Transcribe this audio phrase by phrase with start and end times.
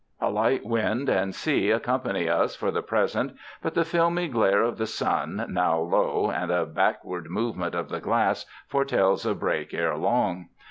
[0.19, 4.79] A light wind and sea accompany us for the present, but the filmy glare of
[4.79, 9.95] the sun, now low, and a backward movement of the glass foretells a break ere
[9.95, 10.47] long.